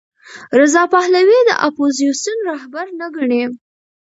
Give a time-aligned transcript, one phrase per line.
[0.59, 3.43] رضا پهلوي د اپوزېسیون رهبر نه ګڼي.